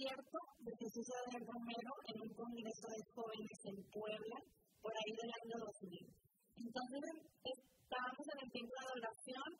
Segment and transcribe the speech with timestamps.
[0.00, 4.36] concierto de Jesús Adrián Romero en un congreso de jóvenes en Puebla,
[4.80, 6.08] por ahí del año 2000.
[6.56, 7.04] Entonces,
[7.44, 9.50] estábamos en el tiempo de adoración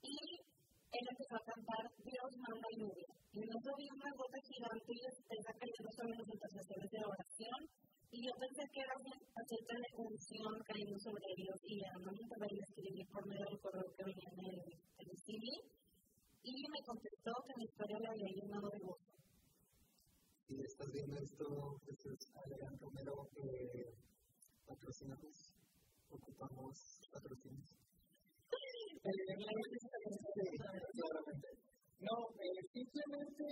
[0.00, 0.16] y
[0.96, 3.10] él empezó a cantar Dios manda lluvia.
[3.36, 7.60] Y nosotros vi una gota gigante y está cayendo sobre las intercesiones de oración.
[8.12, 11.58] Y yo pensé que era acerca de unción cayendo sobre ellos.
[11.68, 15.44] Y a no me le escribí por medio del correo que venía en el, CD.
[16.48, 19.11] Y me contestó que mi historia la había llenado de gozo.
[20.52, 23.88] Si estás viendo esto, Jesús Adrián Romero, eh,
[24.68, 25.32] patrocinamos,
[26.12, 26.76] ocupamos
[27.08, 27.72] patrocinios.
[32.04, 33.44] No, eh, simplemente,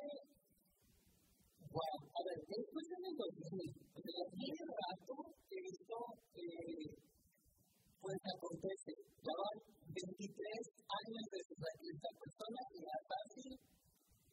[1.72, 5.14] wow, a ver, después en el 2000, o sea, hace rato
[5.48, 5.96] esto,
[6.36, 6.84] eh,
[7.96, 8.92] pues acontece,
[9.24, 9.56] ya van
[9.88, 10.36] 23
[11.00, 12.96] años de esta persona y ya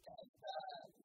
[0.04, 0.97] ya está,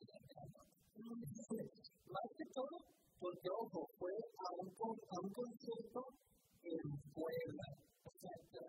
[1.12, 2.76] más que todo,
[3.20, 6.00] porque ojo, fue a un, a un concierto
[6.62, 7.66] en Puebla,
[8.02, 8.60] o sea, que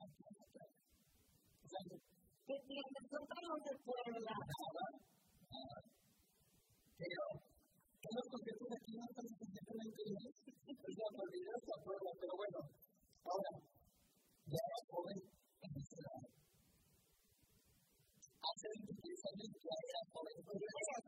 [3.13, 4.35] nosotros los de Puebla.
[6.97, 10.31] Pero, en los conciertos aquí no están suficientemente bien.
[10.83, 12.59] Pues ya, por video se aprueba, pero bueno,
[13.23, 13.51] ahora,
[14.51, 15.19] ya era joven
[15.63, 15.71] en.
[18.43, 21.02] Hace 23 años ya era joven, ya era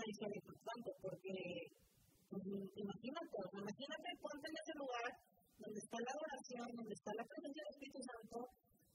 [0.00, 1.34] una historia importante, porque
[2.30, 2.42] pues,
[2.72, 5.10] imagínate, imagínate, ponte en ese lugar
[5.60, 8.36] donde está la adoración, donde está la presencia del Espíritu Santo,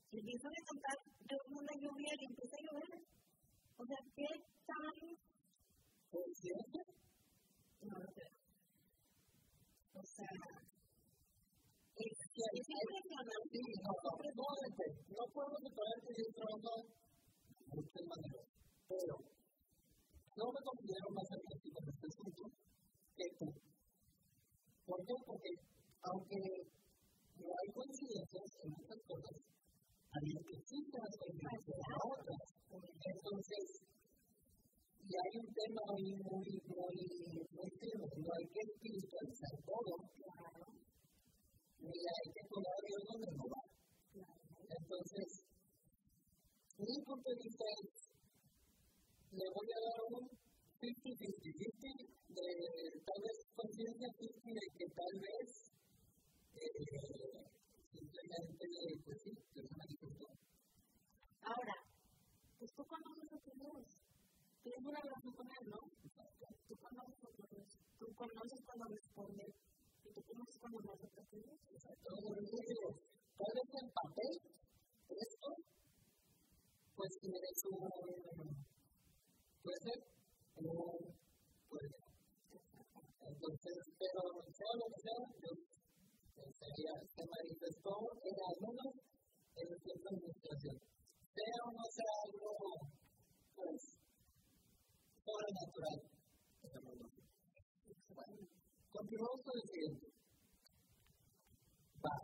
[0.10, 0.98] y empiezan a cantar
[1.30, 2.96] de una lluvia y empieza a llover.
[3.76, 4.30] O sea, ¿qué
[4.66, 4.98] tan
[6.10, 6.80] consciente?
[7.86, 8.26] No lo sé.
[9.94, 10.34] O sea,
[11.96, 13.58] es, es impresionante.
[13.86, 16.72] No, no, no puedo separar que yo trabajo
[35.86, 36.98] muy, muy, muy,
[37.52, 37.70] muy
[38.18, 39.92] no hay que espiritualizar todo,
[41.80, 43.46] ni hay que poner a Dios donde no.
[44.66, 45.30] Entonces,
[46.80, 47.30] mi punto
[49.32, 50.26] le voy a dar un
[50.82, 52.46] 50-50, de
[53.06, 55.50] tal vez conciencia 50 de que tal vez
[57.92, 58.66] simplemente,
[59.06, 60.34] pues sí, es una discusión.
[61.42, 61.76] Ahora,
[62.58, 64.05] pues tú conoces a
[64.66, 65.78] tienes una relación con Él, ¿no?
[66.66, 71.54] Tú conoces cuando responde y tú conoces cuando no se Dios.
[71.70, 72.10] Exacto,
[73.38, 74.34] tal vez en papel,
[75.06, 75.50] esto,
[76.96, 77.14] pues
[79.62, 80.00] puede ser,
[81.70, 82.02] puede ser.
[83.22, 85.62] Entonces, pero sea lo que sea, Dios
[87.14, 88.92] se manifestó en algunos
[89.56, 89.68] en
[90.10, 90.78] administración.
[91.36, 92.50] Sea o no sea algo,
[93.56, 94.05] pues,
[95.26, 95.98] sobrenatural.
[98.14, 98.36] Bueno,
[98.94, 100.06] continuamos con el siguiente.
[102.06, 102.16] Va.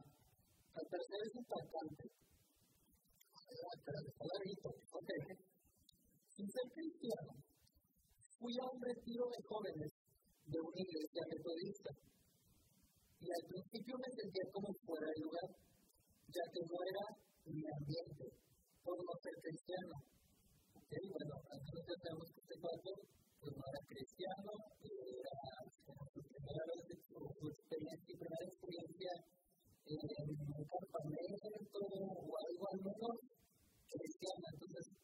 [0.77, 2.03] El tercero es impactante.
[4.91, 5.09] Ok.
[6.31, 7.33] Sin ser cristiano,
[8.39, 9.91] fui a un retiro de jóvenes
[10.45, 11.91] de una iglesia metodista.
[13.21, 15.49] Y al principio me sentía como fuera de lugar,
[16.25, 17.05] ya que no era
[17.45, 18.25] mi ambiente,
[18.81, 20.20] por no ser cristiano.
[20.91, 22.91] Bueno, ya sabemos que este cuarto
[23.39, 24.51] pues no era cristiano,
[24.83, 25.35] era
[26.11, 29.11] primera vez, su, experiencia, primera experiencia
[29.87, 33.15] en un campamento o algo al menos
[33.87, 34.43] cristiano.
[34.51, 35.00] Entonces,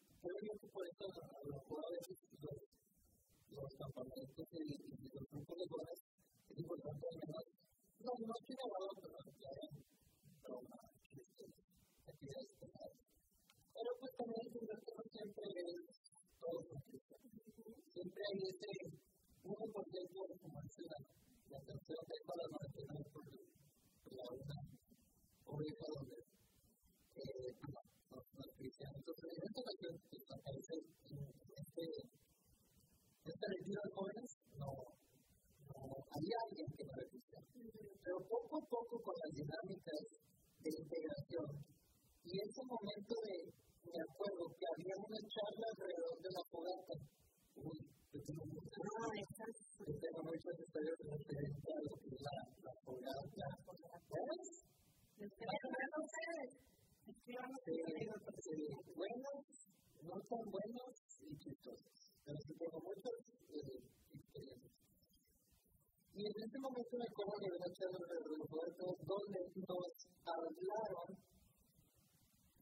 [66.38, 69.90] en ese momento me acuerdo que una charla de Roberto donde nos
[70.22, 71.08] hablaron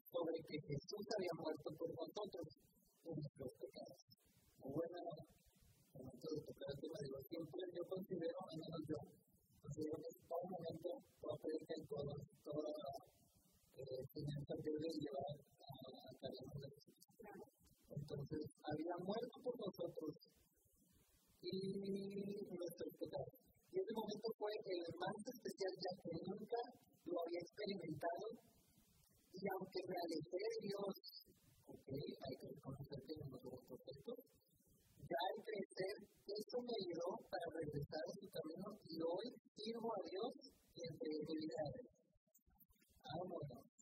[0.00, 2.46] sobre que Jesús había muerto por nosotros
[3.04, 4.00] en nuestros pecados.
[4.64, 5.00] Muy buena
[5.92, 8.98] momento de tocar el tema, digo, siempre yo considero, al menos yo,
[9.60, 10.88] considero que todo momento,
[11.20, 12.14] toda predica y toda,
[12.48, 12.72] toda
[13.76, 16.96] eh, enseñanza debe llevar a, a cabo de Jesús.
[17.92, 20.12] Entonces, había muerto por nosotros
[21.44, 23.45] y nuestros pecados.
[23.76, 26.60] Ese momento fue el más especial ya que nunca
[27.04, 28.26] lo había experimentado.
[29.36, 30.94] Y aunque me alejé de Dios,
[31.68, 34.16] ok, hay que reconocer que no somos perfectos,
[34.96, 39.26] ya al crecer, eso me ayudó para regresar a su camino y hoy
[39.60, 41.84] sirvo a Dios a Él.
[43.04, 43.76] Vámonos.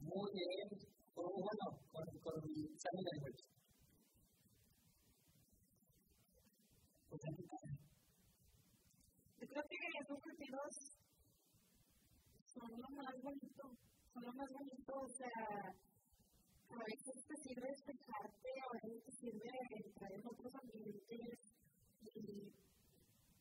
[0.00, 0.68] Muy bien,
[1.14, 2.38] bueno, con, con
[2.78, 3.42] Sammy Language.
[7.08, 7.22] Pues
[9.40, 10.72] Yo creo que esos sentidos
[12.46, 13.62] son lo más bonito,
[14.12, 15.42] son lo más bonito, o sea,
[16.68, 19.50] a veces te sirve despejarte, a veces te sirve
[19.82, 21.38] entrar en otros ambientes
[22.14, 22.52] y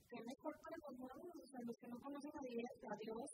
[0.10, 3.30] qué mejor para los nuevos, o sea, los que no conocen a Dios,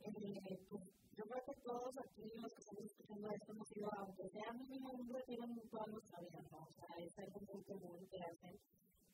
[0.00, 4.28] eh, pues, yo creo que todos aquí, los que estamos escuchando esto, hemos ido, aunque
[4.28, 6.58] sea mínimo un retiro toda nuestra vida, ¿no?
[6.60, 8.54] O sea, es algo muy común que hacen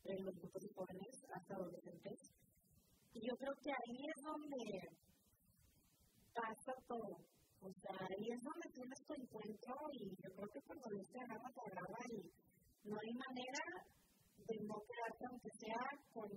[0.03, 2.19] en los grupos de jóvenes hasta adolescentes.
[3.15, 4.63] Y yo creo que ahí es donde
[6.35, 7.15] pasa todo.
[7.63, 11.19] O sea, ahí es donde tienes tu encuentro y yo creo que cuando Dios te
[11.23, 12.19] agarra, te agarra y
[12.83, 13.63] no hay manera
[14.43, 16.29] de no quedarte, aunque sea con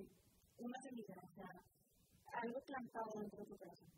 [0.62, 1.50] una semilla, o sea,
[2.38, 3.96] algo plantado dentro de tu corazón.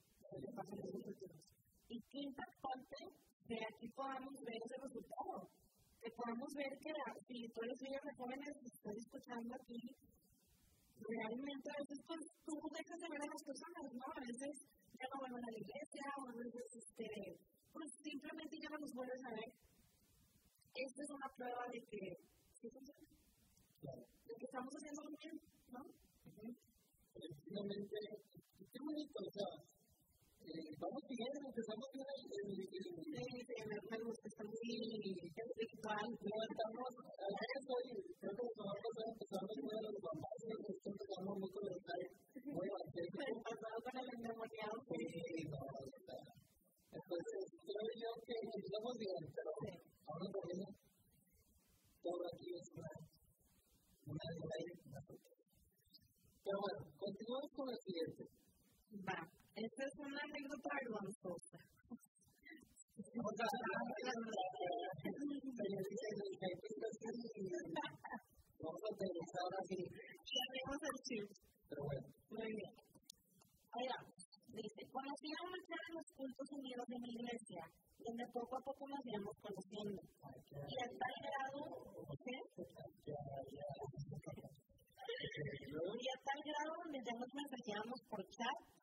[1.89, 2.99] Y qué impactante
[3.49, 5.49] que aquí podamos ver ese resultado.
[5.99, 6.93] Que podamos ver que
[7.27, 9.83] si tú eres líder de jóvenes y estás escuchando aquí,
[11.01, 14.07] realmente a veces pues, tú dejas de ver a las personas, ¿no?
[14.15, 14.53] A veces
[14.99, 17.09] ya no vuelven a la iglesia, o a veces, este,
[17.73, 19.51] pues simplemente ya no nos vuelven a ver.
[20.75, 22.01] Esta es una prueba de que,
[22.55, 23.09] ¿sí funciona?
[23.83, 25.35] De que estamos haciendo bien,
[25.73, 25.83] ¿no?
[27.19, 27.97] Efectivamente,
[28.71, 29.51] qué bonito, o sea,
[30.49, 32.09] vamos bien, empezamos bien
[33.89, 34.69] me gusta, está muy
[35.33, 36.07] espiritual.
[36.21, 41.37] Levantamos a eso y creo que los vamos a empezar muy a los papás, empezamos
[41.41, 43.19] muy evangélico.
[43.49, 44.77] Pasado con el endemoniado.
[44.89, 46.21] Sí, no, o sea,
[46.97, 49.51] entonces creo yo que empezamos bien, pero
[50.09, 50.69] ahora también
[52.05, 52.93] todo aquí es una,
[54.05, 55.01] una ley, una
[56.45, 58.23] Pero bueno, continuamos con el siguiente.
[59.09, 59.21] Va.
[59.59, 61.59] Esta es una anécdota vergonzosa.
[68.63, 69.83] Vamos a aterrizar así.
[69.83, 71.27] Tenemos el chip.
[71.67, 72.07] Pero bueno.
[72.39, 72.71] Muy bien.
[73.75, 73.99] Oiga,
[74.47, 77.63] dice, conocí a una mujer en los cultos unidos de mi iglesia,
[77.99, 79.99] donde poco a poco nos íbamos conociendo.
[80.55, 81.67] Y a tal grado,
[82.23, 82.39] ¿qué?
[85.19, 88.78] Y a tal grado donde ya nos mensajeábamos por chat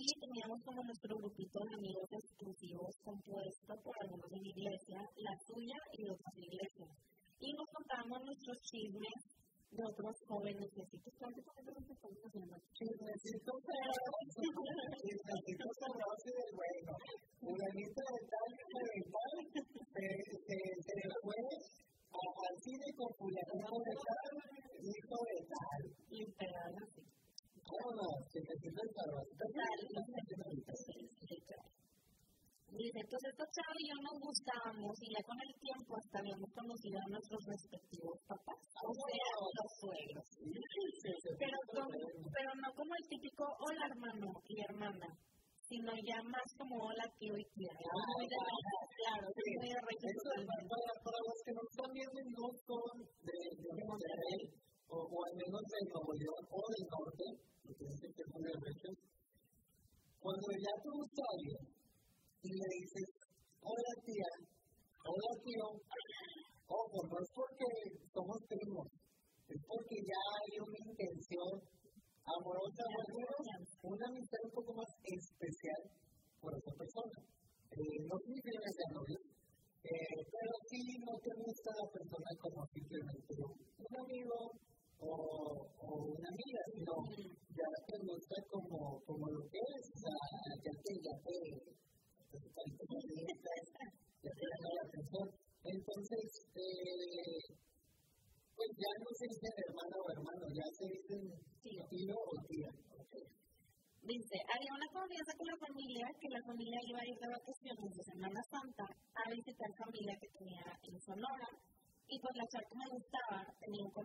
[0.00, 5.34] y teníamos como nuestro grupito de amigos exclusivos compuesto por algunos de mi iglesia, la
[5.42, 6.34] suya y otras
[37.08, 40.26] nuestros respectivos papás, o sea, los suegros.
[41.38, 45.08] Pero, pero no como el típico hola hermano y hermana,
[45.68, 47.44] sino ya más como hola tío y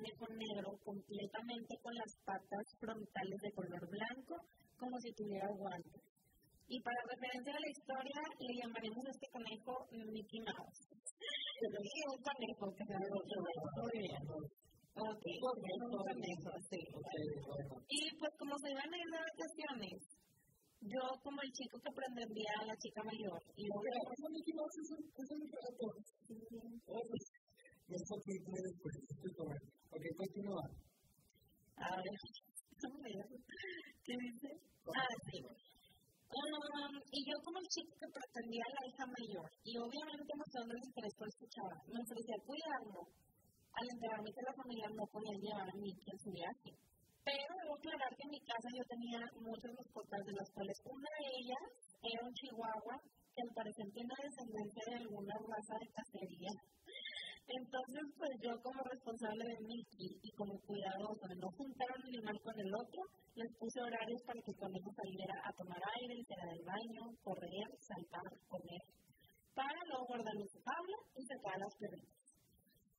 [0.04, 4.36] conejo negro completamente con las patas frontales de color blanco,
[4.78, 6.04] como si tuviera guantes.
[6.68, 10.88] Y para referencia a la historia, le llamaremos a este conejo Mickey Mouse.
[10.92, 13.40] Pero sí, un conejo que se otro
[13.80, 14.24] Muy bien.
[14.96, 16.82] Ok, un conejo, sí.
[17.88, 20.00] Y pues como se iban a ir de vacaciones,
[20.84, 23.40] yo como el chico que pretendía a la chica mayor.
[23.56, 24.04] Y luego...
[24.32, 25.04] Mickey Mouse es un
[27.94, 29.73] eso que puedes, pues, Ok,
[30.24, 30.66] continúa.
[31.84, 32.16] A ver,
[34.04, 34.50] ¿qué dice?
[34.88, 35.40] Ah, sí.
[36.34, 40.82] Um, y yo como el chico que pretendía la hija mayor, y obviamente mostrando el
[40.82, 43.02] interés por escuchar, me ofrecí a cuidarlo,
[43.74, 46.72] al enterarme que la familia no podía llevar a Mickey en su viaje.
[47.22, 51.10] Pero debo aclarar que en mi casa yo tenía muchas mascotas, de las cuales una
[51.22, 51.66] de ellas
[52.02, 52.96] era un chihuahua
[53.34, 56.54] que al parecer tiene descendencia de alguna raza de cacería
[57.48, 62.40] entonces, pues yo como responsable de Mickey y como cuidadoso de no juntar un animal
[62.40, 63.02] con el otro,
[63.36, 68.30] les puse horarios para que cuando saliera a tomar aire, ir del baño, correr, saltar,
[68.48, 68.84] comer,
[69.54, 72.24] para luego guardarle su tabla y sacar las perritas.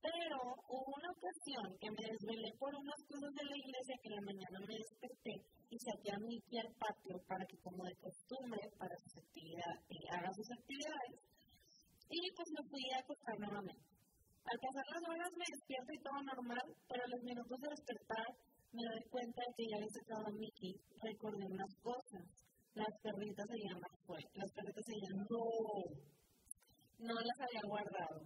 [0.05, 0.37] Pero
[0.69, 4.27] hubo una ocasión que me desvelé por unas cosas de la iglesia que en la
[4.29, 5.35] mañana me desperté
[5.73, 10.05] y saqué a Mickey al patio para que como de costumbre para sus actividades, eh,
[10.13, 11.17] haga sus actividades.
[12.05, 13.94] Y pues me fui a acostar nuevamente.
[14.45, 18.29] Al pasar las horas me despierto y todo normal, pero a los minutos de despertar
[18.75, 20.73] me doy cuenta de que ya había sacado a Mickey.
[21.01, 22.25] Recordé unas cosas.
[22.75, 24.21] Las perritas se llaman fue.
[24.35, 25.45] Las perritas se llaman no.
[27.09, 28.19] No las había guardado.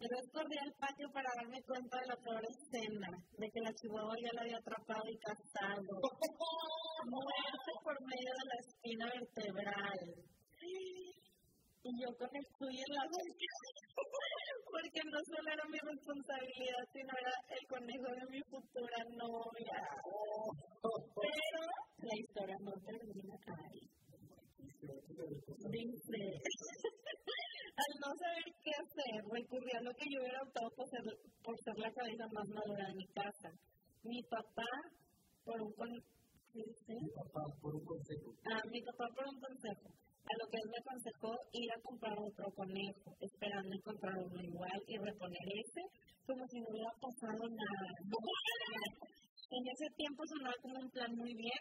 [0.00, 4.16] Pero corrí al patio para darme cuenta de la peor escena, de que la chihuahua
[4.16, 5.92] ya la había atrapado y castado.
[7.04, 10.00] muerte por medio de la espina vertebral.
[11.82, 12.44] Y yo con el
[12.92, 13.04] la
[14.70, 19.80] porque no solo era mi responsabilidad, sino era el conejo de mi futura novia.
[21.24, 21.62] Pero
[22.04, 23.80] la historia no termina ahí.
[25.70, 26.20] Dice,
[27.82, 31.04] al no saber qué hacer, recurrí a lo que yo hubiera optado por ser,
[31.42, 33.50] por ser la cabeza más madura de mi casa.
[34.04, 34.68] Mi papá,
[35.44, 35.72] por un,
[36.52, 38.34] mi papá, por un consejo.
[38.52, 39.88] Ah, mi papá por un consejo.
[40.28, 44.82] A lo que él me aconsejó ir a comprar otro conejo, esperando encontrar uno igual
[44.86, 45.82] y reponer ese,
[46.26, 47.88] como si no hubiera pasado nada.
[49.50, 51.58] En ese tiempo sonaba como un plan muy bien,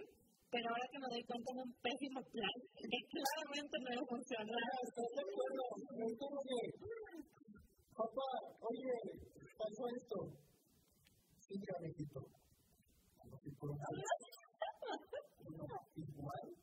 [0.52, 4.14] pero ahora que me doy cuenta es un pésimo plan, que claramente no iba a
[4.14, 4.62] funcionar.
[4.86, 5.64] ¿Estás de acuerdo?
[6.06, 6.70] Es como que,
[7.98, 8.30] papá,
[8.62, 8.94] oye,
[9.58, 10.38] pasó esto.
[11.40, 11.74] Sí, ya
[15.96, 16.59] igual.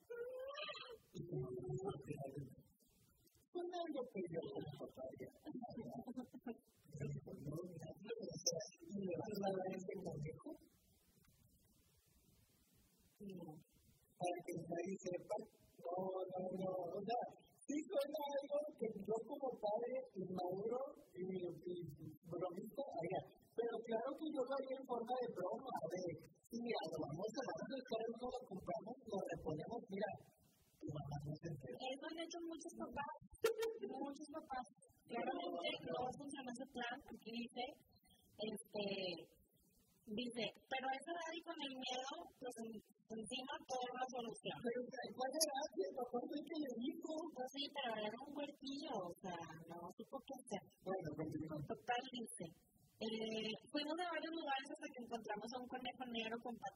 [14.16, 15.36] Para que nadie sepa.
[15.78, 15.94] No,
[16.26, 16.72] no, no.
[16.96, 17.22] O sea,
[17.62, 20.80] sí suena algo que yo como padre inmaduro
[21.14, 21.76] y, y
[22.26, 23.20] bromista haría.
[23.56, 25.74] Pero claro que yo lo haría en forma de broma.
[25.92, 26.02] De,
[26.50, 30.10] sí, mira, lo vamos a no lo compramos, lo reponemos, mira.
[30.86, 33.14] Eso han hecho muchos papás.
[33.86, 34.66] muchos papás.
[35.06, 36.96] Claramente no funciona ese plan.
[37.06, 37.64] Aquí dice,
[38.36, 38.84] este,
[40.06, 42.54] dice, pero esa edad y con el miedo, pues
[43.10, 44.56] encima toda la solución.
[44.62, 44.78] Pero
[45.14, 45.58] ¿cuál era?
[45.96, 47.10] ¿Papá fue que le dijo?
[47.34, 50.62] Pues sí, pero era un huertillo, o sea, no supo qué hacer.
[50.82, 51.58] Bueno, continúa.
[51.66, 52.46] Total dice,
[52.96, 56.75] eh, fuimos a varios lugares hasta que encontramos a un conejo negro con patas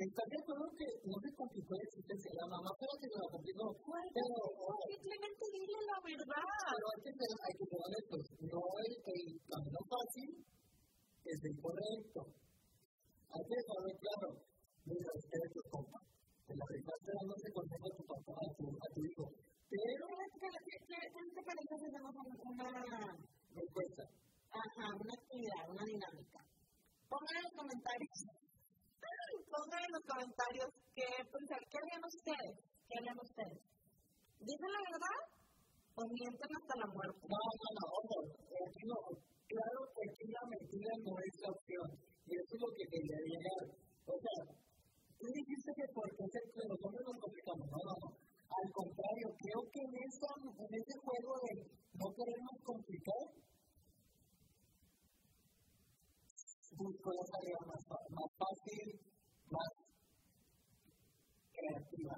[0.00, 2.30] ¿Estás de acuerdo que no se complicó la existencia?
[2.40, 3.64] La mamá la que la complicó.
[3.84, 4.36] Pero,
[4.88, 6.48] simplemente dile la verdad.
[6.72, 8.22] Pero hay que ser, hay que ser honestos.
[8.48, 10.28] No el, el camino fácil
[11.20, 12.20] es el correcto.
[13.28, 14.28] Hay que dejarlo claro.
[14.88, 16.00] Mira, usted es tu compa
[16.50, 19.24] te la dándose consejo a tu papá, a tu, a tu hijo.
[19.70, 20.02] Pero.
[20.10, 20.98] ¿Qué
[21.30, 24.04] te parece si hacemos una encuesta?
[24.50, 26.40] Ajá, una actividad, una dinámica.
[27.06, 28.49] Pongan en los comentarios.
[29.50, 32.54] Pongan en los comentarios qué pensar, qué harían ustedes,
[32.86, 33.60] qué harían ustedes.
[34.40, 35.18] ¿Dicen la verdad
[35.98, 37.22] o mienten hasta la muerte?
[37.26, 38.98] No, no, no, ojo, aquí no.
[39.50, 41.88] Claro que aquí la mentira no es la opción.
[42.26, 43.62] Y eso es lo que quería llegar.
[44.06, 44.38] O sea,
[45.20, 46.24] Tú dijiste que porque
[46.64, 47.66] los hombres nos complicamos.
[47.68, 48.08] No, no, no.
[48.48, 51.52] Al contrario, creo que en, esa, en ese juego de
[52.00, 53.24] no queremos complicar,
[56.80, 58.88] busco la salida más, más fácil,
[59.50, 59.70] más
[61.52, 62.16] creativa.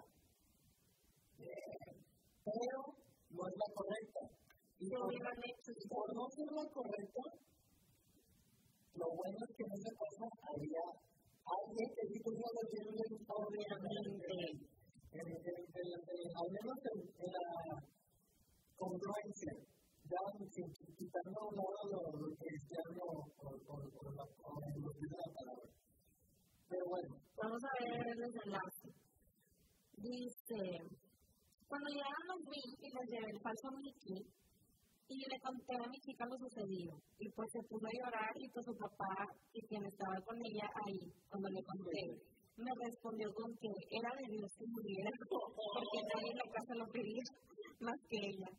[1.39, 1.93] Eh,
[2.45, 2.79] pero
[3.31, 4.21] no es la correcta.
[4.79, 5.11] Y por,
[5.89, 7.23] por no ser la correcta,
[8.95, 10.85] lo bueno es que en esa cosa había
[11.43, 13.73] alguien que dijo, no lo quiero, obviamente
[16.33, 17.01] al menos en,
[17.33, 17.79] la
[18.77, 19.53] congruencia,
[20.03, 23.53] ya sin un lado lo, cristiano o,
[24.81, 24.92] lo
[27.43, 28.89] Vamos a ver el desenlace.
[29.99, 30.63] Dice,
[31.67, 34.23] cuando llegaron los vi y les llevé el falso Mickey,
[35.09, 36.95] y le conté a mi chica lo sucedido.
[37.19, 40.71] Y pues se puso a llorar y pues su papá y quien estaba con ella
[40.87, 46.31] ahí, cuando le conté me respondió con que era de Dios que muriera, porque nadie
[46.31, 47.25] en la casa lo pedía
[47.81, 48.51] más que ella.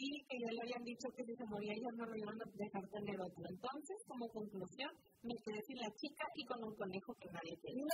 [0.00, 2.48] Y que ya le habían dicho que si se moría ellos no lo iban a
[2.56, 3.44] dejar tener otro.
[3.44, 4.88] Entonces, como conclusión,
[5.20, 7.84] me quedé sin la chica y con un conejo que nadie tenía.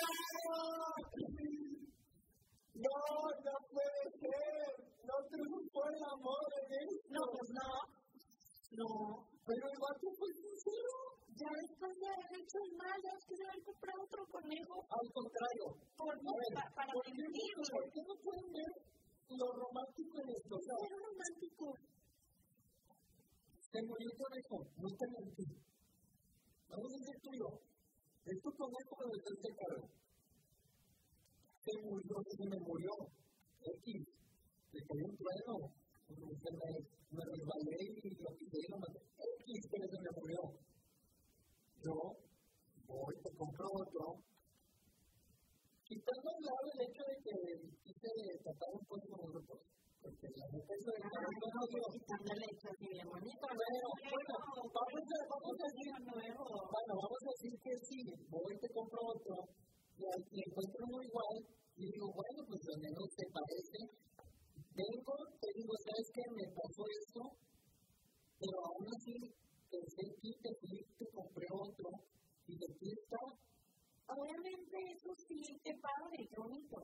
[2.78, 2.98] ¡No!
[3.42, 4.70] ¡No, puede ser!
[5.02, 7.10] ¡No triunfó el amor en esto!
[7.10, 7.70] No, pues no.
[8.78, 8.88] No.
[9.42, 10.94] Pero el vato fue sincero
[11.36, 14.22] ya después de haber hecho el mal, ya es que se va a comprar otro
[14.32, 14.74] conejo.
[14.88, 15.66] Al contrario.
[15.98, 18.72] Por, ver, para ¿por, qué, ¿Por qué no pueden ver
[19.36, 20.54] lo romántico en esto?
[20.64, 21.66] Sea, es romántico.
[23.76, 25.44] Se murió el conejo, no te mentí.
[26.64, 27.48] Vamos a decir tuyo.
[28.24, 29.84] Es tu conejo con el que cargo.
[31.60, 32.92] Se murió, se me murió.
[33.60, 33.84] X.
[34.72, 35.54] Le cayó un trueno.
[36.08, 38.78] Me, me resbalé y lo quité y lo.
[38.80, 40.40] X, pero se me murió
[41.84, 41.94] yo
[42.88, 44.24] voy, te compro otro,
[45.84, 47.34] quitando a lado el hecho de que
[47.84, 48.10] quise
[48.42, 49.75] tratar un con nosotros.
[50.06, 50.54] No.
[54.06, 54.32] Bueno,
[54.74, 55.32] vamos a,
[57.02, 57.98] vamos a decir, bueno, que sí,
[58.30, 59.34] voy, te compro otro,
[59.98, 61.34] y, y encuentro uno igual,
[61.74, 63.78] y digo, bueno, pues al menos te parece.
[64.76, 66.22] Vengo, te digo, ¿sabes qué?
[66.36, 67.20] Me pasó esto,
[68.38, 69.16] pero aún así
[69.72, 71.88] pensé que te fuiste, compré otro
[72.46, 73.22] y de aquí está.
[74.06, 76.76] Obviamente eso sí te padre, qué bonito,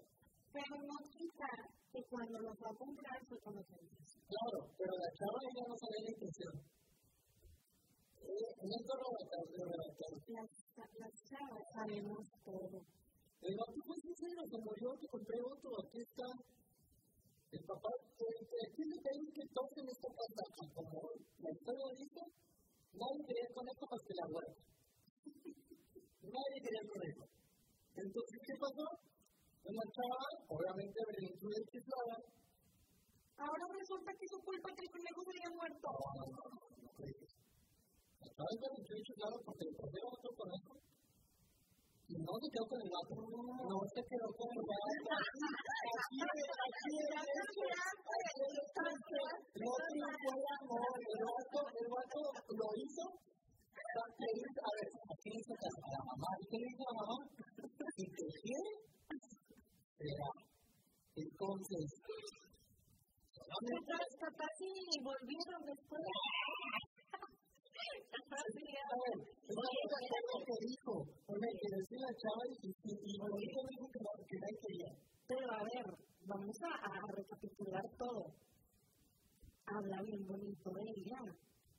[0.50, 1.50] pero no quita
[1.92, 3.84] que cuando lo va a comprar se conocen.
[4.32, 6.54] Claro, pero la chava ella no sabe la intención.
[8.22, 10.10] Eh, no relatar, de relatar.
[10.32, 12.76] Las, chavas sabemos todo.
[13.42, 16.28] El vato fue sincero, se murió, te compré otro, aquí está.
[17.52, 21.12] El papá, aquí le pedí que toquen esta casa, como
[21.44, 22.22] la historia dice,
[22.92, 24.62] Nadie quería el conejo más que la huerta.
[26.32, 27.24] Nadie quería el conejo.
[27.96, 29.11] Entonces, ¿qué pasó?
[29.62, 31.22] Una chava, obviamente, de
[31.70, 32.16] chiflada.
[33.38, 35.86] Ahora resulta que su culpa que el conejo se haya muerto.
[35.86, 37.06] No, no, no, no, no
[38.18, 40.72] La chava es berrinchuda y chiflada porque le pusieron otro conejo.
[42.10, 43.14] Y no se quedó con el gato.
[43.22, 45.14] No se quedó con el gato.
[45.22, 46.96] Aquí, aquí,
[49.62, 50.90] no triunfó el amor.
[51.06, 52.20] El gato, el gato
[52.50, 53.04] lo hizo.
[53.92, 54.88] A ver,
[55.22, 56.30] ¿qué le hizo a la mamá?
[56.50, 57.16] ¿Qué le hizo a la mamá?
[57.96, 58.91] Si te quiere,
[60.02, 60.30] será.
[61.14, 61.86] Entonces,
[63.60, 64.72] Mientras papás sí
[65.04, 66.02] volvieron después.
[70.42, 70.92] Que dijo,
[71.28, 74.58] oye, que decía la chava y, y, y lo dijo, dijo que, no, que nadie
[74.62, 74.90] quería.
[75.28, 75.86] Pero a ver,
[76.26, 78.32] vamos a, a recapitular todo.
[79.68, 81.20] Habla bien bonito de ella.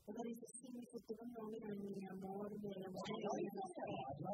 [0.05, 3.07] Pero dice, sí, mi futuro novio, mi amor, mi amor.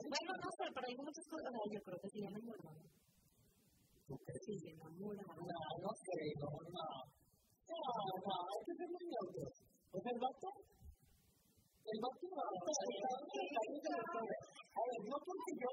[0.06, 1.52] Bueno, no sé, pero hay muchas cosas.
[1.72, 2.99] Yo creo que sí, ya me.
[4.10, 5.22] Sí, se enamora.
[5.38, 6.86] No, no creo, no.
[7.70, 7.78] No,
[8.26, 9.54] no, hay que ser muy neutros.
[9.94, 10.50] O sea, el vato
[11.90, 12.50] el máximo a
[14.90, 15.70] ver, no porque yo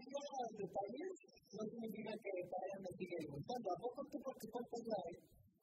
[0.00, 0.20] diga
[0.56, 1.12] detalles,
[1.52, 3.66] no significa que Brian me sigue gustando.
[3.68, 5.00] ¿A poco tú porque cuentas la,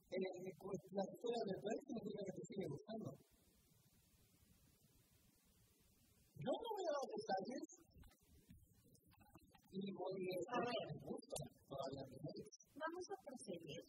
[0.07, 3.09] la historia de Brian significa que te sigue gustando?
[6.45, 7.65] Yo no voy a dar detalles
[9.71, 10.17] y voy
[10.53, 13.83] a ver, me gusta todavía Vamos a proseguir.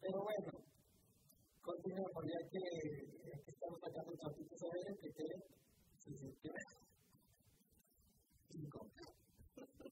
[0.00, 0.52] Pero bueno,
[1.62, 2.62] continuamos, ya que,
[3.38, 5.26] que estamos sacando trapitos a ver que te
[5.98, 6.52] se sintió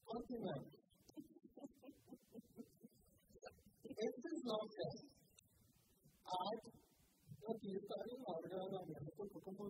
[0.03, 0.81] Continuamos.
[3.83, 4.87] Este es loca.
[6.25, 6.57] Ay,
[7.39, 9.63] no quiero estar en la hora de la mierda, porque como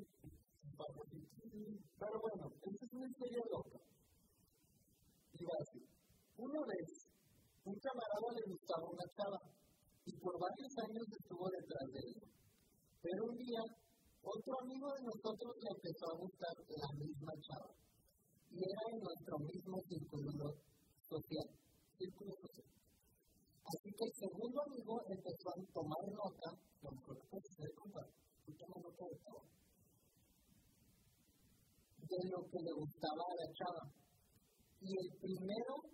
[2.00, 3.80] Pero bueno, esta es una historia loca.
[5.34, 5.82] Y va así.
[6.38, 6.89] Una vez,
[7.65, 9.39] un camarada le gustaba una chava
[10.06, 12.17] y por varios años estuvo detrás de él.
[13.01, 13.63] Pero un día,
[14.21, 17.71] otro amigo de nosotros le empezó a gustar la misma chava.
[18.51, 20.45] Y era en nuestro mismo círculo
[21.01, 21.47] social.
[21.97, 22.34] Círculo.
[22.41, 26.49] Así que el segundo amigo empezó a tomar nota,
[26.81, 28.03] que puede ser, compa,
[28.57, 29.43] toma de todo,
[32.01, 33.84] de lo que le gustaba a la chava.
[34.81, 35.91] Y el primero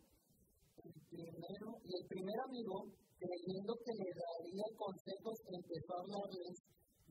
[1.11, 2.85] Y el primer amigo,
[3.17, 4.09] creyendo que le
[4.47, 6.55] daría consejos, empezó a hablarles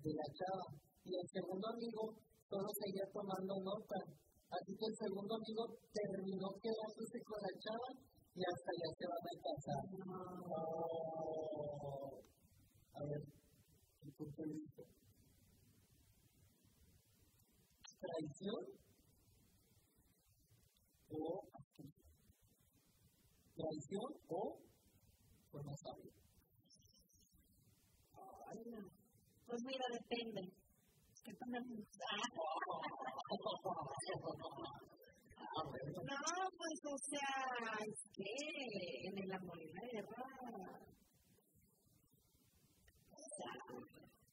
[0.01, 0.67] de la chava.
[1.05, 2.17] Y el segundo amigo
[2.49, 4.01] solo seguía tomando nota.
[4.49, 7.91] Así que el segundo amigo terminó quedándose con la chava
[8.37, 9.83] y hasta ya se van a casar.
[10.49, 12.23] Oh.
[12.95, 13.23] A ver,
[14.01, 14.85] ¿qué?
[18.01, 18.63] ¿Traición?
[21.09, 21.43] ¿O
[23.57, 24.59] ¿Traición o
[25.51, 26.26] pues no sabio?
[28.47, 30.43] Pues mira, depende.
[31.25, 31.33] ¿Qué
[36.07, 36.21] No,
[36.57, 37.35] pues o sea,
[37.87, 38.31] es que
[39.09, 40.23] en el amor y la guerra,
[43.11, 43.53] o sea,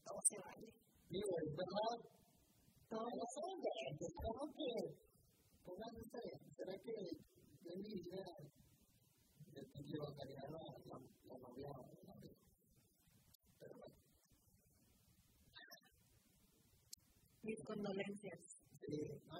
[0.04, 0.68] todo se vale.
[1.10, 1.98] Digo, es verdad,
[2.90, 4.70] todo se vale, es como que,
[5.66, 6.24] pónganse,
[6.58, 6.94] será que
[7.64, 8.04] yo mi
[9.54, 12.32] que yo la, la, la novia o la novia.
[13.60, 13.96] Pero bueno.
[17.44, 18.40] Mis condolencias.
[18.80, 18.96] Sí,
[19.28, 19.40] no, o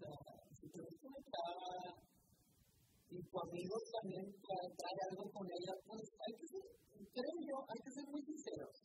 [0.00, 0.16] sea,
[0.56, 1.92] si tú eres una chava
[3.10, 6.64] y tu amigo también trae algo con ella, pues hay que ser,
[7.12, 8.80] creo yo, hay que ser muy sinceros.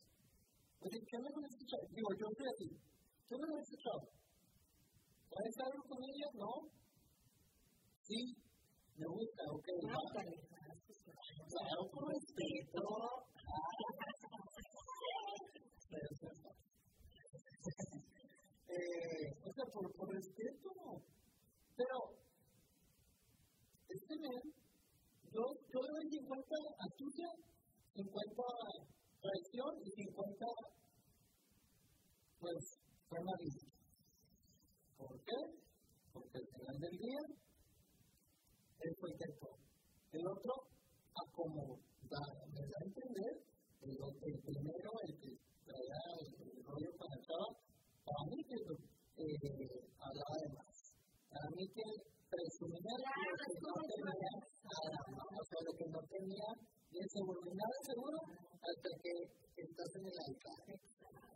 [0.80, 1.88] Oye, ¿qué onda con este chavo?
[1.88, 2.68] Digo, yo soy así.
[3.24, 4.04] ¿Qué onda con este chavo?
[5.32, 6.28] ¿Traes algo con ella?
[6.36, 6.52] No.
[8.04, 8.20] Sí,
[9.00, 9.68] me gusta, ok.
[9.88, 9.96] No,
[11.48, 12.84] claro, con respeto.
[18.68, 20.70] eh, o sea, por, por respeto,
[21.76, 21.96] pero,
[23.88, 24.42] este men,
[25.32, 27.28] yo, yo le doy 50 astucia,
[27.94, 28.42] 50
[29.26, 30.46] traición y 50,
[32.38, 33.62] pues, fue vida.
[34.96, 35.38] ¿Por qué?
[36.12, 37.22] Porque al final del día,
[38.80, 39.50] él fue intentó.
[40.12, 40.54] El otro,
[41.12, 43.32] acomodar, me da a entender,
[43.82, 45.25] el, el primero, el que el,
[47.26, 47.48] chava,
[48.06, 50.76] para mí que eh, hablaba de más
[51.36, 51.84] para mí que
[52.30, 55.00] presumía lo que no tenía nada,
[55.36, 56.48] o sea, lo que no tenía
[56.90, 58.18] bien seguro, nada seguro
[58.56, 59.12] hasta que
[59.62, 60.16] estás en el.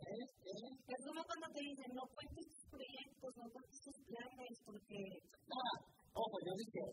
[0.01, 0.25] ¿Eh?
[0.25, 0.69] ¿Eh?
[0.89, 4.97] Es como cuando te dicen, no cuentes tus proyectos, no cuentes tus planes, porque...
[5.53, 5.75] Ah,
[6.17, 6.83] ojo, yo dije,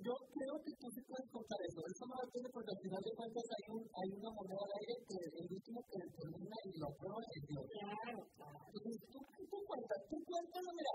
[0.00, 1.80] yo creo que tú sí puedes contar eso.
[1.80, 4.94] Eso no depende porque al final de cuentas hay, un, hay una moneda de aire
[5.06, 7.64] que el último que determina y lo aprueba es Dios.
[7.70, 8.58] Claro, claro.
[8.70, 10.94] Entonces, tú, tú cuentas, tú cuentas, mira,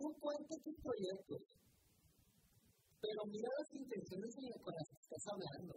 [0.00, 1.40] tú cuentas tus proyectos,
[3.00, 4.30] pero mira las intenciones
[4.60, 5.72] con las que estás hablando.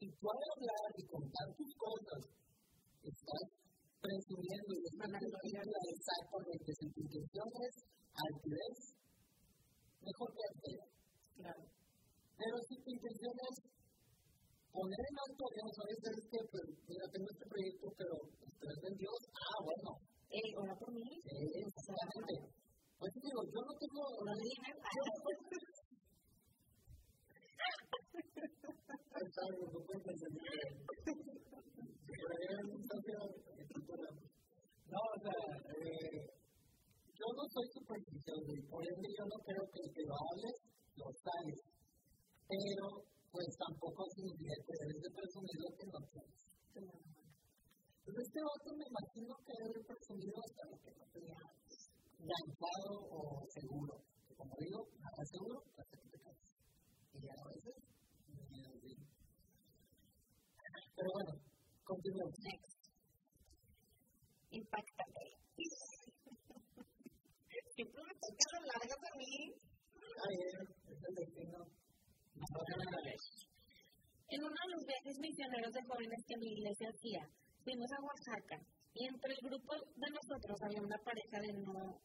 [0.00, 2.22] Si tú al hablar y contar tus cosas,
[3.04, 3.44] estás
[4.04, 7.74] presumiendo y estás manejando exactamente si tu intención es
[8.14, 8.76] altivez,
[10.04, 10.90] mejor que altivez.
[11.34, 11.62] Claro.
[12.36, 13.56] Pero si tu intención es
[14.70, 15.98] poner en alto a Dios, ¿sabes?
[16.04, 18.14] Es que, pues, mira, tengo este proyecto, pero
[18.44, 19.90] esperas en Dios, ah, bueno.
[20.34, 21.06] Eh, ora por mí.
[21.22, 22.34] Sí, exactamente.
[22.98, 24.72] Pues digo, yo no tengo la línea.
[34.90, 35.38] No, o sea,
[35.70, 36.22] eh,
[37.14, 40.56] yo no soy supersticioso y por ende yo no creo que el que lo hables
[40.96, 41.60] lo sales.
[42.48, 42.86] Pero,
[43.30, 46.34] pues tampoco significa que debes de presumir lo que no tienes.
[48.04, 51.40] Entonces, este otro me imagino que debe presumido hasta lo que no tenía
[52.20, 53.94] lanzado o seguro.
[54.36, 56.52] Como digo, nada seguro hasta que te caes.
[57.14, 57.76] Y a veces,
[60.96, 61.32] pero bueno,
[61.84, 62.38] continuemos.
[62.38, 62.78] Next.
[64.50, 65.26] Impactate.
[67.74, 69.13] Siempre me toca lo largas a mí.
[69.24, 71.58] Ay, es el destino.
[74.28, 77.22] En uno de los viajes misioneros de jóvenes que mi iglesia hacía,
[77.62, 78.58] fuimos a Oaxaca
[78.92, 82.00] y entre el grupo de nosotros había una pareja de no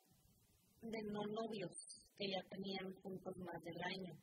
[0.82, 1.75] de no novios
[2.15, 4.13] que ya tenían juntos más del año.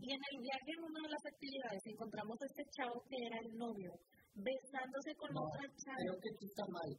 [0.00, 3.38] Y en el viaje, en una de las actividades, encontramos a este chavo que era
[3.46, 3.92] el novio,
[4.34, 6.02] besándose con otra chava.
[6.02, 6.90] Creo que aquí está mal.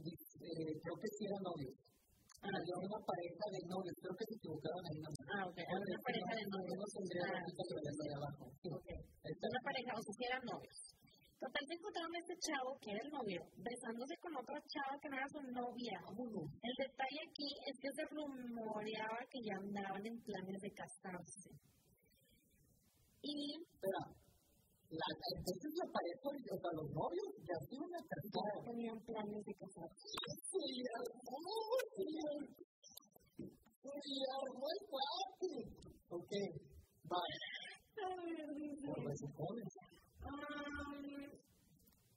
[0.00, 1.89] Eh, creo que sí eran novios.
[2.50, 5.26] Había una pareja de novios, creo que se equivocaron ahí nomás.
[5.30, 6.76] Ah, ok, era una pareja de novios.
[6.80, 8.42] No tendría ah, de abajo.
[8.50, 8.98] Okay.
[9.30, 10.78] Una pareja, o sea, si eran novios.
[11.40, 15.08] Total, se encontraron a este chavo, que era el novio, besándose con otra chava que
[15.08, 15.98] no era su novia.
[16.04, 21.50] El detalle aquí es que se rumoreaba que ya andaban en planes de casarse.
[23.24, 23.56] Y...
[23.56, 24.04] Espera,
[24.90, 25.06] la,
[25.38, 27.29] entonces la pareja, o sea, los novios
[29.06, 30.06] planes de casarse.
[31.00, 31.56] Armó,
[34.40, 35.52] armó el cuate.
[36.10, 36.32] Ok,
[37.04, 37.36] vale.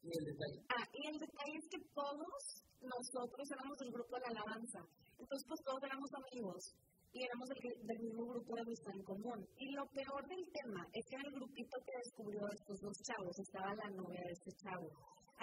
[0.04, 0.60] Y el detalle.
[0.70, 4.82] Ah, y el detalle es que todos nosotros éramos del grupo de alabanza.
[5.18, 6.76] Entonces, pues todos éramos amigos
[7.14, 9.48] y éramos del, del, mismo grupo de amistad en común.
[9.58, 12.98] Y lo peor del tema es que era el grupito que descubrió a estos dos
[13.02, 14.90] chavos, estaba la novia de este chavo.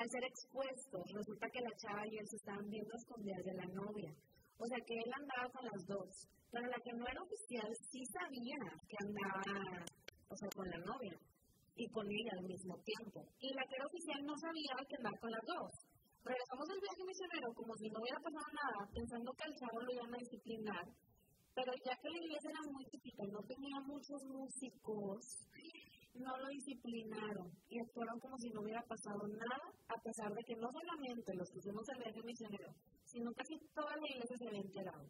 [0.00, 3.68] Al ser expuestos, resulta que la chava y él se estaban viendo escondidas de la
[3.68, 4.08] novia.
[4.56, 6.08] O sea que él andaba con las dos.
[6.48, 9.84] Pero la que no era oficial sí sabía que andaba,
[10.24, 11.12] o sea, con la novia
[11.76, 13.28] y con ella al mismo tiempo.
[13.44, 15.70] Y la que era oficial no sabía que andaba con las dos.
[16.24, 19.92] Regresamos del viaje misionero como si no hubiera pasado nada, pensando que al chavo lo
[20.00, 20.84] iban a disciplinar.
[21.52, 25.20] Pero ya que la iglesia era muy chiquita no tenía muchos músicos,
[26.14, 30.56] no lo disciplinaron y actuaron como si no hubiera pasado nada, a pesar de que
[30.56, 34.60] no solamente los que fuimos al viaje misionero, sino casi toda la iglesia se había
[34.60, 35.06] enterado.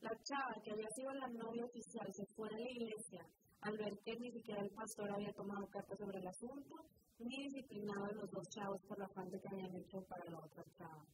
[0.00, 3.26] La chava que había sido la novia oficial se fue a la iglesia
[3.62, 6.76] al ver que ni siquiera el pastor había tomado carta sobre el asunto,
[7.18, 10.64] ni disciplinado a los dos chavos por la falta que habían hecho para la otra
[10.78, 11.04] chava.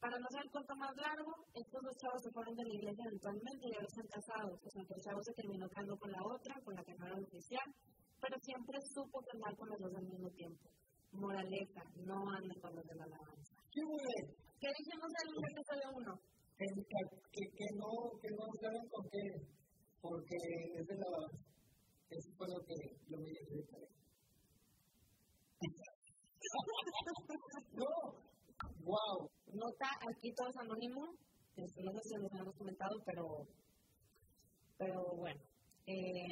[0.00, 3.04] Para no hacer el cuento más largo, estos dos chavos se fueron de la iglesia
[3.06, 4.60] eventualmente y ahora están casados.
[4.60, 7.68] O sea, el chavo se terminó quedando con la otra, con la que oficial,
[8.54, 10.70] siempre supo que andar con los dos al mismo tiempo.
[11.12, 13.54] Moraleja, no anden con los de la alabanza.
[13.70, 13.80] ¿Qué
[14.60, 16.12] ¿Qué dijimos en el episodio uno?
[16.56, 17.90] Que, que, que, no,
[18.22, 19.24] que no saben con qué,
[20.00, 20.36] porque
[20.78, 21.10] es de la...
[22.10, 22.76] Eso fue lo que
[23.08, 23.32] lo me
[27.72, 27.86] no,
[28.84, 29.30] wow.
[29.52, 31.16] Nota, aquí todo es anónimo.
[31.56, 33.48] Este, no sé si lo hemos comentado, pero,
[34.78, 35.40] pero bueno.
[35.86, 36.28] Eh,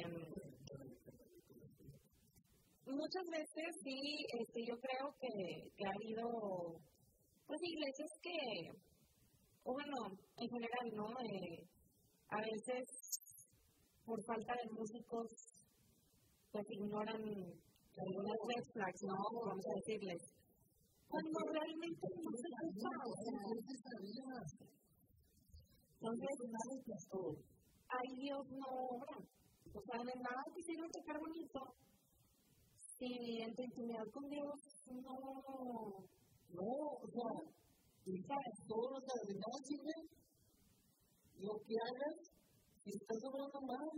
[2.85, 3.99] muchas veces sí,
[4.39, 5.29] este, yo creo que,
[5.75, 6.79] que ha habido
[7.47, 8.37] pues iglesias que,
[9.63, 9.97] bueno,
[10.37, 11.07] en general, ¿no?
[11.21, 11.67] Eh,
[12.29, 12.83] a veces
[14.05, 15.27] por falta de músicos
[16.51, 19.15] pues ignoran algunas red flags, ¿no?
[19.45, 20.21] Vamos a decirles.
[21.07, 22.89] Cuando realmente no se escucha.
[26.01, 26.33] Entonces,
[27.89, 29.17] ahí Dios no obra.
[29.73, 31.59] O sea, de nada que sirve tocar bonito
[33.03, 34.55] si en tu intimidad con Dios
[34.87, 35.17] no
[36.53, 36.69] no,
[37.03, 37.31] o sea,
[38.05, 39.95] sabes, todo lo que de nada sirve
[41.43, 42.15] lo que hagas
[42.83, 43.91] si estás obrando mal.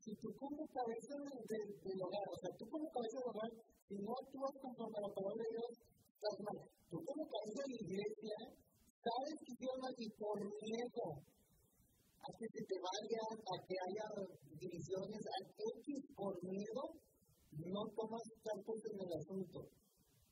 [0.00, 3.52] Si tú como cabeza del hogar, o sea, tú como cabeza del hogar,
[3.84, 5.72] si no actúas conforme a la palabra de Dios,
[6.14, 6.58] estás mal.
[6.88, 8.36] Tú como cabeza de la iglesia,
[9.02, 14.06] sabes que Dios no y por miedo a que se te vaya, a que haya
[14.56, 16.82] divisiones, a X por miedo,
[17.58, 19.58] no tomas tanto en el asunto.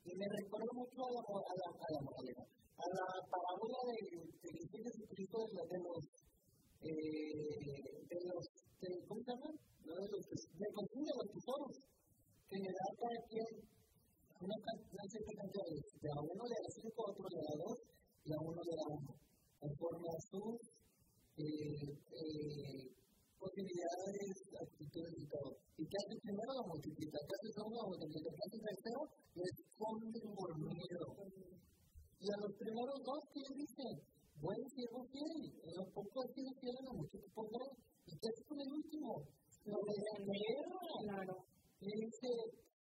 [0.05, 3.99] Y me recuerda mucho a la, a la, a la, a la parábola de,
[4.43, 6.03] de Jesucristo de, de los,
[6.81, 8.45] eh, de los,
[8.81, 9.51] de, ¿cómo se llama?
[9.85, 11.77] De los, de de los tesoros,
[12.49, 13.51] que le da cada quien
[14.41, 15.67] una cantidad cantidad
[16.01, 17.79] de a uno le da cinco, a otro le da dos,
[18.25, 19.13] y a uno le da uno,
[19.59, 20.57] conforme a sus
[21.39, 22.98] eh, eh,
[23.39, 25.51] posibilidades, actitudes y todo.
[25.79, 26.51] ¿Y qué hace primero?
[26.59, 27.19] Lo multiplica.
[27.23, 27.79] ¿Qué hace segundo?
[27.79, 28.31] Lo multiplica.
[28.35, 29.01] ¿Qué hace tercero?
[29.39, 31.07] Le esconde por miedo.
[32.19, 33.85] Y a los primeros dos, ¿qué le dice?
[34.43, 35.43] Buen siervo fiel.
[35.63, 37.67] En lo poco has sido fiel, en lo mucho te pondré.
[38.07, 39.11] ¿Y qué hace con el último?
[39.71, 40.81] Lo desterra.
[41.07, 41.35] Claro.
[41.79, 42.31] Le dice,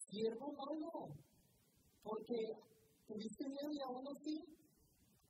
[0.09, 0.89] siervo malo.
[2.01, 2.39] Porque
[3.05, 4.35] tuviste miedo y aún así,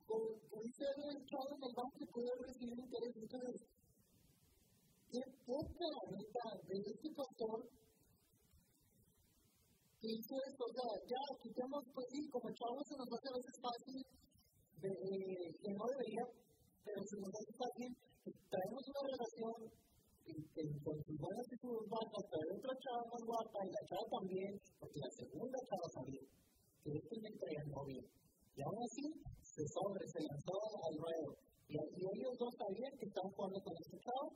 [0.08, 3.12] pudiste haber entrado en el banco y poder recibir interés.
[3.12, 3.56] Entonces,
[5.10, 7.58] qué poca neta de este pastor
[9.98, 13.36] que hizo esto, o sea, ya quitamos, pues sí, como chavos se nos hace a
[13.38, 13.98] veces fácil,
[14.78, 16.24] de, eh, que no debería,
[16.86, 17.90] pero se nos hace fácil,
[18.46, 19.58] traemos una relación
[20.28, 24.52] con sus buenas y sus bajas, trae otra chava más guapa y la chava también,
[24.78, 26.24] porque la segunda chava sabía
[26.84, 28.02] que esto me traía novia.
[28.54, 29.06] Y aún así,
[29.40, 30.54] se sobre, se lanzó
[30.84, 31.30] al ruedo.
[31.68, 34.28] Y ellos dos sabían que estaban jugando con este chavo,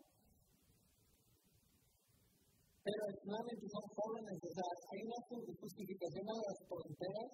[2.85, 5.21] pero nuevamente son jóvenes, o sea, hay una
[5.61, 7.31] justificación a las fronteras,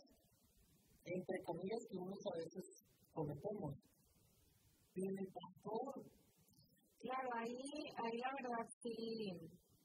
[1.05, 2.65] entre comillas, que unos a veces
[3.13, 3.73] cometemos.
[4.93, 6.05] Tiene pastor.
[7.01, 7.57] Claro, ahí,
[7.97, 8.95] ahí la verdad sí,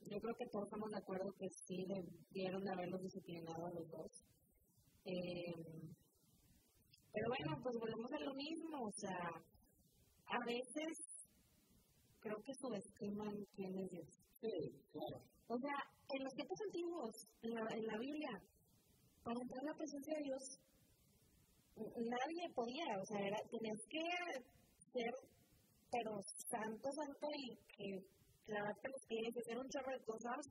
[0.09, 3.87] yo creo que todos estamos de acuerdo que sí debieron de haberlos disciplinado a los
[3.87, 4.11] dos.
[5.05, 5.53] Eh,
[7.13, 9.31] pero bueno, pues volvemos a lo mismo, o sea,
[10.27, 10.91] a veces
[12.19, 14.09] creo que subestiman quién es Dios.
[14.41, 14.51] Sí,
[14.91, 15.32] claro.
[15.47, 15.75] O sea,
[16.09, 18.41] en los tiempos antiguos, en la, en la Biblia,
[19.23, 20.59] para entrar en la presencia de Dios,
[21.75, 24.01] nadie podía, o sea, era, tenías que
[24.93, 25.13] ser,
[25.91, 27.99] pero santo, santo y que
[28.45, 30.49] clavarte los pies, hacer un chorro de cosas.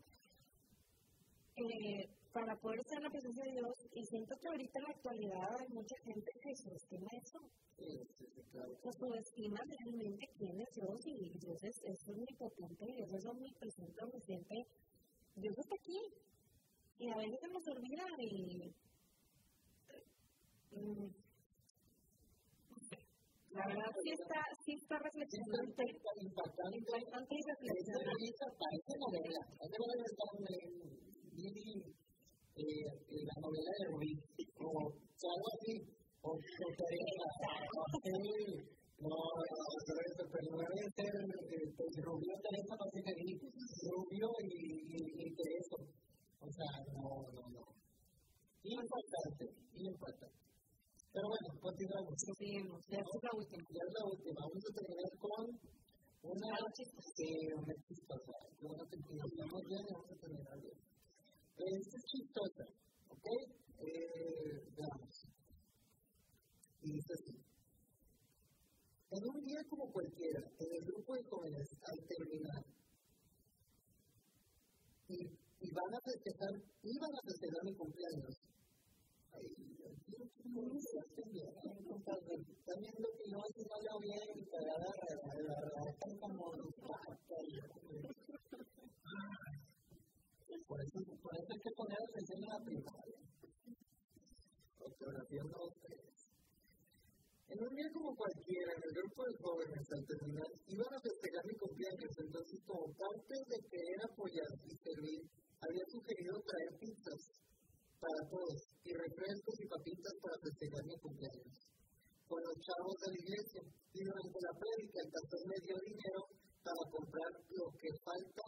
[1.56, 3.76] Eh, para poder estar en la presencia de Dios.
[3.92, 7.38] Y siento que ahorita en la actualidad hay mucha gente que subestima eso.
[7.76, 8.72] Sí, sí, sí, claro.
[8.82, 14.56] O subestima realmente quién es Dios y Dios es, es omnipotente, Dios es omnipresente, omnisciente.
[15.36, 16.00] Dios está aquí.
[16.98, 18.74] Y a veces se nos olvida y.
[20.72, 21.10] Mm,
[23.52, 25.84] la verdad sí está, sí está reflexionante.
[26.20, 26.78] Impactante.
[26.78, 28.26] Impactante y reflexionante.
[28.56, 29.40] Parece novela.
[29.58, 31.11] Parece novela
[32.62, 33.86] eh, la novela de
[34.62, 35.74] o algo así,
[36.22, 36.30] o
[39.02, 39.66] no, no,
[40.30, 41.10] pero no debe ser
[41.74, 43.12] pues, Rubio, Teresa, no sé qué
[43.90, 44.54] Rubio y,
[44.88, 45.78] y, y Teresa.
[46.38, 47.62] O sea, no, no, no.
[48.62, 49.44] Importante,
[49.74, 50.38] importante.
[51.12, 52.14] Pero bueno, continuamos.
[52.14, 53.66] Seguimos, ya es la última.
[53.74, 54.38] Ya es la última.
[54.38, 55.44] Vamos a terminar con
[56.22, 56.50] una,
[57.18, 58.32] sí, una chistosa.
[58.62, 60.91] Bueno, terminamos bien y vamos a terminar bien.
[61.56, 62.64] Es chistosa,
[63.08, 63.26] ¿ok?
[63.78, 65.26] Eh, veamos.
[66.82, 67.36] Y dice así.
[69.10, 72.64] En un día como cualquiera, en el grupo de jóvenes, al terminar,
[75.08, 75.26] y,
[75.60, 76.50] y van a festejar,
[76.82, 78.40] iban a festejar mi cumpleaños.
[79.32, 79.46] Ay,
[82.64, 84.92] también lo que no hace no lo bien y te agarra,
[86.20, 86.52] como
[90.66, 93.18] por eso, por eso hay que poner atención en la primaria.
[94.76, 95.60] Fotografía no
[97.48, 101.42] En un día como cualquiera, en el grupo de jóvenes al terminar, iban a festejar
[101.46, 105.20] mi cumpleaños, entonces como parte de querer apoyar y servir,
[105.62, 107.22] había sugerido traer pizzas
[108.02, 111.56] para todos y refrescos y papitas para festejar mi cumpleaños.
[112.28, 116.20] Con los chavos de la iglesia, y durante la prédica el pastor me dio dinero
[116.64, 118.44] para comprar lo que falta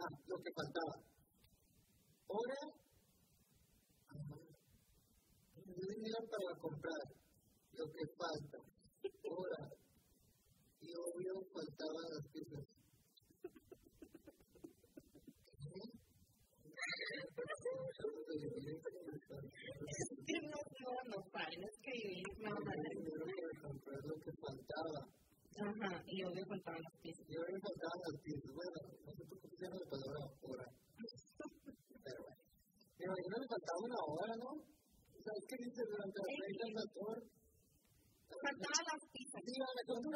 [0.00, 0.94] Ah, lo que faltaba.
[2.28, 2.60] Ora,
[5.76, 7.04] dinero para comprar
[7.76, 8.58] lo que falta.
[9.28, 9.62] Ora,
[10.80, 12.64] y obvio faltaban las piezas.
[19.90, 22.72] Es que no, no, no, para escribir, no, no,
[24.06, 25.20] lo que faltaba.
[25.60, 27.26] Ajá, y obvio faltaban las piezas.
[27.28, 28.50] Y obvio faltaban las piezas.
[28.54, 30.66] Bueno, nosotros pusimos la palabra hora.
[32.00, 32.40] Pero bueno.
[32.96, 34.50] Me imagino que faltaba una hora, ¿no?
[35.20, 37.16] ¿Sabes qué dice durante la predica del pastor?
[38.30, 39.40] Faltaban las piezas.
[39.44, 40.06] Sí, me contó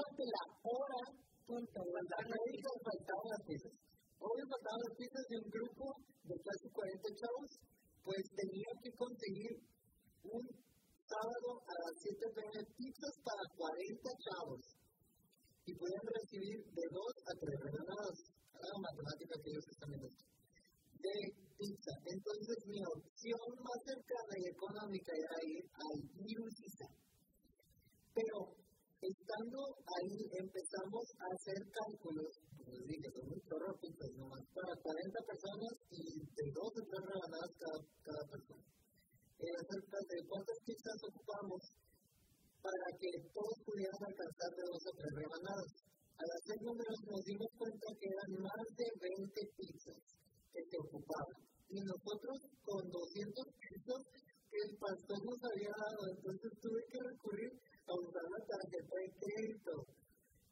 [43.33, 45.71] todos pudieran alcanzar de dos o tres rebanadas.
[46.15, 50.01] Al hacer números nos dimos cuenta que eran más de 20 pizzas
[50.53, 51.39] que se ocupaban.
[51.71, 54.03] Y nosotros con 200 pizzas
[54.55, 57.53] el pastor nos había dado, entonces tuve que recurrir
[57.87, 59.73] a usar la tarjeta de crédito.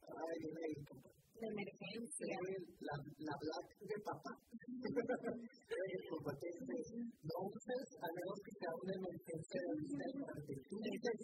[0.02, 0.74] Ay, ahí,
[1.40, 2.36] de emergencia.
[2.80, 4.32] La, la black de papá.
[7.22, 10.52] no uses a menos que sea una emergencia de vida y muerte.
[10.68, 11.14] Tú dices,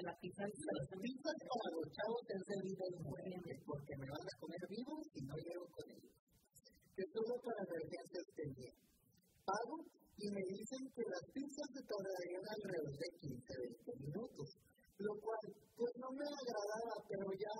[0.00, 0.44] la pizza.
[0.44, 4.62] Las pizzas para los chavos es de vida y muerte, porque me van a comer
[4.68, 6.14] vivo y no llego con ellos.
[6.96, 8.72] Que solo para emergencias tenía.
[9.44, 9.76] Pago
[10.20, 14.48] y me dicen que las pizzas se tardarían alrededor de 15, 20 minutos.
[15.00, 15.44] Lo cual,
[15.80, 17.56] pues no me agradaba, pero ya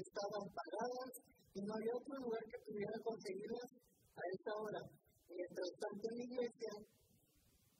[0.00, 1.12] estaban pagadas
[1.54, 3.70] y no había otro lugar que pudiera conseguirlas
[4.16, 4.82] a esa hora.
[5.30, 6.72] Mientras tanto en la iglesia,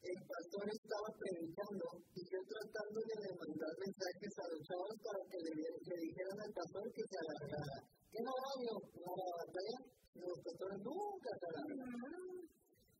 [0.00, 5.38] el pastor estaba predicando y yo tratándole de mandar mensajes a los chavos para que
[5.44, 7.78] le, dijeran al pastor que se alargara.
[8.10, 8.74] ¿Qué horario?
[8.96, 9.78] ¿Una batalla?
[10.16, 12.40] Los pastores nunca se alargaron.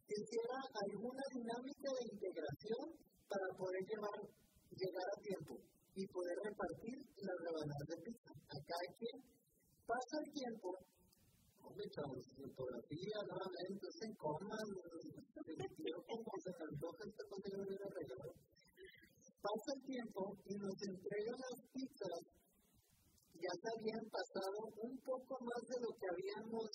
[0.07, 2.85] Que hiciera alguna dinámica de integración
[3.31, 4.19] para poder llevar,
[4.75, 5.55] llegar a tiempo
[5.95, 8.20] y poder repartir las rebanadas de pizza
[8.51, 9.19] a cada quien.
[9.87, 10.69] Pasa el tiempo,
[11.81, 14.69] echamos fotografía nuevamente, se encoman,
[15.81, 18.31] quiero como se me antoja este contenido de regalo.
[19.41, 22.21] Pasa el tiempo y nos entregan las pizzas.
[23.41, 26.69] Ya se habían pasado un poco más de lo que habíamos,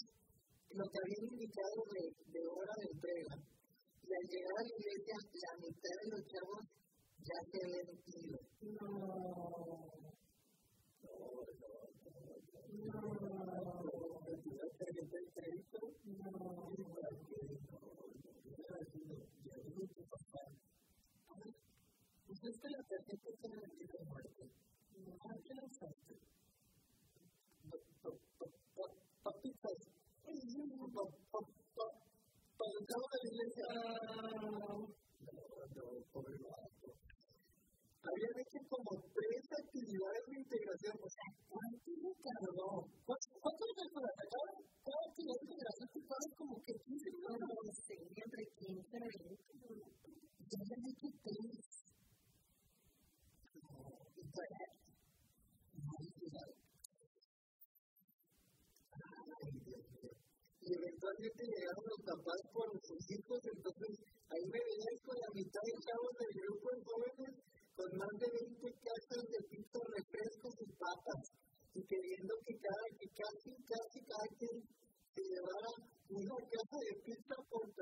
[0.74, 3.36] lo que habían indicado de, de hora de entrega.
[4.02, 6.64] Y al llegar a la iglesia, la mitad de los chavos
[7.22, 8.38] ya se habían ido.
[8.74, 10.05] No.
[22.48, 24.52] es que la tarjeta es una vida muerte.
[25.44, 26.16] ¿Qué lo usaste?
[29.24, 29.80] Papitas.
[30.26, 30.88] No, no,
[36.44, 36.55] no.
[38.06, 40.96] habían hecho como tres actividades de integración.
[41.02, 42.86] O sea, ¿cuánto le tardó?
[43.06, 44.06] ¿Cuánto tardó
[46.38, 47.90] como que 15 minutos.
[47.90, 49.50] Entre 15 minutos.
[50.46, 51.66] Hecho tres.
[62.66, 63.92] Los hijos, entonces
[64.30, 64.60] ahí me
[65.06, 66.66] con la mitad de chavos del grupo
[67.76, 71.22] con más de 20 cajas de pizza, refrescos y papas,
[71.76, 74.58] y queriendo que cada que casi, casi cada quien
[75.12, 75.72] se llevara
[76.10, 77.75] una caja de pizza por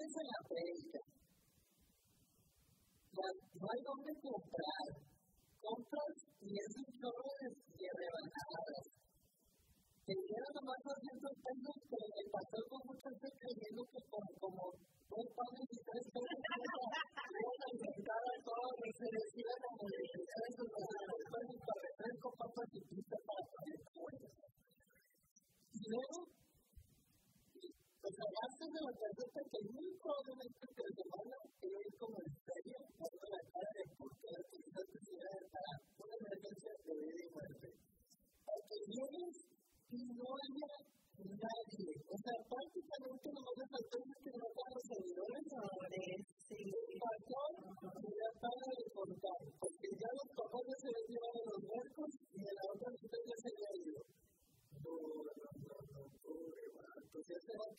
[0.00, 0.41] listen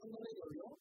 [0.03, 0.77] 성령의 열로